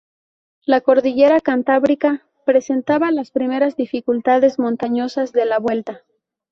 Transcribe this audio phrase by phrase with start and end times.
[0.65, 6.01] La cordillera Cantábrica presentaba las primeras dificultades montañosas de la Vuelta.